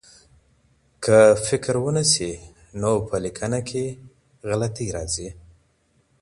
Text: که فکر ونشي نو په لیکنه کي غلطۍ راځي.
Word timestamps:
که 1.03 1.17
فکر 1.47 1.75
ونشي 1.85 2.31
نو 2.81 2.91
په 3.07 3.15
لیکنه 3.25 3.59
کي 3.69 3.85
غلطۍ 4.49 4.87
راځي. 4.95 5.29